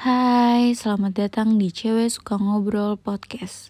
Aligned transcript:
Hai, 0.00 0.72
selamat 0.72 1.12
datang 1.12 1.60
di 1.60 1.68
Cewek 1.68 2.08
Suka 2.08 2.40
Ngobrol 2.40 2.96
Podcast. 2.96 3.68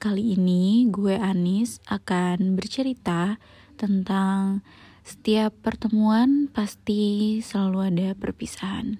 Kali 0.00 0.32
ini 0.32 0.88
gue 0.88 1.20
Anis 1.20 1.84
akan 1.84 2.56
bercerita 2.56 3.36
tentang 3.76 4.64
setiap 5.04 5.52
pertemuan 5.60 6.48
pasti 6.48 7.44
selalu 7.44 7.92
ada 7.92 8.08
perpisahan. 8.16 8.96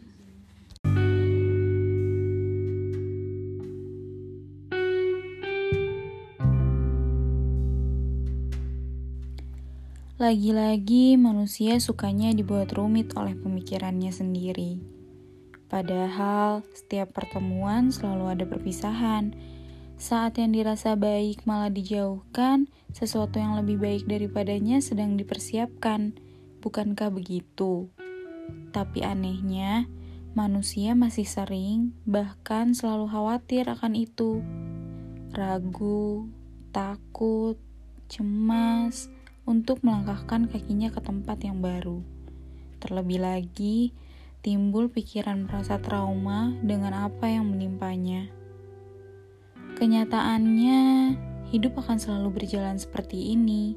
Lagi-lagi 10.21 11.17
manusia 11.17 11.81
sukanya 11.81 12.37
dibuat 12.37 12.69
rumit 12.77 13.17
oleh 13.17 13.33
pemikirannya 13.33 14.13
sendiri. 14.13 14.96
Padahal 15.67 16.63
setiap 16.71 17.11
pertemuan 17.11 17.91
selalu 17.91 18.39
ada 18.39 18.45
perpisahan. 18.47 19.35
Saat 19.97 20.39
yang 20.39 20.53
dirasa 20.53 20.95
baik 20.95 21.43
malah 21.49 21.73
dijauhkan, 21.73 22.69
sesuatu 22.93 23.41
yang 23.41 23.59
lebih 23.59 23.81
baik 23.81 24.05
daripadanya 24.07 24.79
sedang 24.79 25.19
dipersiapkan. 25.19 26.15
Bukankah 26.61 27.11
begitu? 27.11 27.91
Tapi 28.71 29.03
anehnya, 29.03 29.89
manusia 30.37 30.93
masih 30.93 31.25
sering, 31.25 31.97
bahkan 32.05 32.77
selalu 32.77 33.09
khawatir 33.09 33.67
akan 33.67 33.97
itu. 33.97 34.45
Ragu, 35.33 36.29
takut, 36.71 37.57
cemas, 38.07 39.09
untuk 39.47 39.81
melangkahkan 39.81 40.51
kakinya 40.51 40.93
ke 40.93 41.01
tempat 41.01 41.41
yang 41.43 41.63
baru. 41.63 42.03
Terlebih 42.83 43.23
lagi, 43.23 43.97
timbul 44.47 44.87
pikiran 44.87 45.43
merasa 45.43 45.83
trauma 45.83 46.55
dengan 46.63 46.95
apa 47.11 47.27
yang 47.27 47.51
menimpanya. 47.51 48.31
Kenyataannya, 49.75 50.79
hidup 51.51 51.75
akan 51.83 51.99
selalu 51.99 52.39
berjalan 52.39 52.79
seperti 52.79 53.35
ini. 53.35 53.75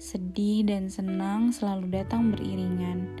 Sedih 0.00 0.64
dan 0.64 0.88
senang 0.88 1.52
selalu 1.52 2.00
datang 2.00 2.32
beriringan. 2.32 3.20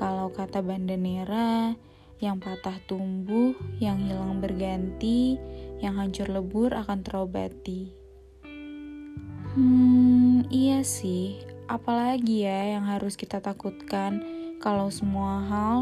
Kalau 0.00 0.32
kata 0.32 0.64
Bandanera, 0.64 1.76
yang 2.24 2.40
patah 2.40 2.80
tumbuh, 2.88 3.52
yang 3.76 4.00
hilang 4.00 4.40
berganti, 4.40 5.36
yang 5.84 6.00
hancur 6.00 6.32
lebur 6.32 6.72
akan 6.72 7.04
terobati. 7.04 7.92
Hmm, 9.52 10.48
iya 10.48 10.80
sih. 10.80 11.36
Apalagi 11.68 12.48
ya 12.48 12.80
yang 12.80 12.88
harus 12.88 13.12
kita 13.12 13.44
takutkan 13.44 14.37
kalau 14.58 14.90
semua 14.90 15.42
hal 15.46 15.76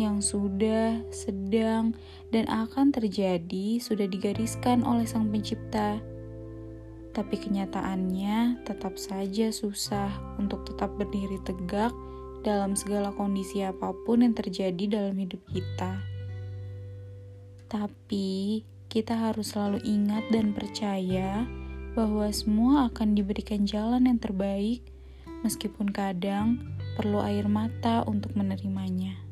yang 0.00 0.24
sudah, 0.24 1.04
sedang, 1.12 1.92
dan 2.32 2.48
akan 2.48 2.92
terjadi 2.92 3.76
sudah 3.76 4.08
digariskan 4.08 4.82
oleh 4.84 5.04
Sang 5.04 5.28
Pencipta. 5.28 6.00
Tapi 7.12 7.36
kenyataannya 7.36 8.64
tetap 8.64 8.96
saja 8.96 9.52
susah 9.52 10.08
untuk 10.40 10.64
tetap 10.64 10.96
berdiri 10.96 11.36
tegak 11.44 11.92
dalam 12.40 12.72
segala 12.72 13.12
kondisi 13.12 13.60
apa 13.60 13.92
pun 14.08 14.24
yang 14.24 14.32
terjadi 14.32 14.88
dalam 14.88 15.14
hidup 15.20 15.44
kita. 15.52 16.00
Tapi 17.68 18.64
kita 18.88 19.16
harus 19.16 19.56
selalu 19.56 19.80
ingat 19.84 20.24
dan 20.32 20.56
percaya 20.56 21.44
bahwa 21.92 22.28
semua 22.32 22.88
akan 22.88 23.12
diberikan 23.12 23.68
jalan 23.68 24.08
yang 24.08 24.20
terbaik, 24.20 24.80
meskipun 25.44 25.92
kadang 25.92 26.64
perlu 26.94 27.24
air 27.24 27.48
mata 27.48 28.04
untuk 28.04 28.36
menerimanya. 28.36 29.31